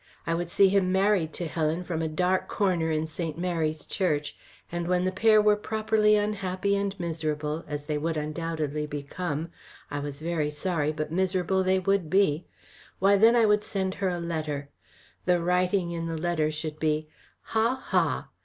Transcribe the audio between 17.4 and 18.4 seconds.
"Ha! ha!"